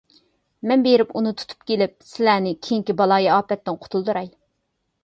[0.71, 4.35] مەن بېرىپ ئۇنى تۇتۇپ كېلىپ، سىلەرنى كېيىنكى بالايىئاپەتتىن قۇتۇلدۇراي.